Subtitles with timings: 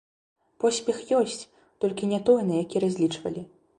[0.61, 1.45] Поспех ёсць,
[1.85, 3.41] толькі не той, на які разлічвалі.